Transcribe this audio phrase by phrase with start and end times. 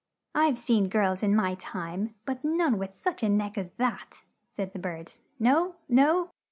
[0.33, 4.73] "I've seen girls in my time, but none with such a neck as that!" said
[4.73, 5.11] the bird.
[5.37, 5.75] "No!
[5.87, 6.31] no!